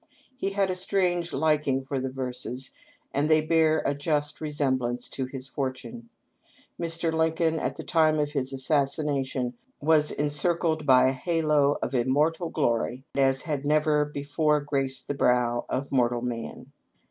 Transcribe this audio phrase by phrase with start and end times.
[0.35, 2.71] He had a strange liking for the verses,
[3.13, 6.09] and they bear a just resemblance to his fortune.
[6.81, 7.13] Mr.
[7.13, 13.03] Lincoln, at the time of his assassination, was encircled by a halo of immortal glory
[13.15, 16.71] such as had never before graced the brow of mortal man.